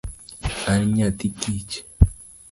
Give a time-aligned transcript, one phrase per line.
[0.71, 1.73] An nyathi kich.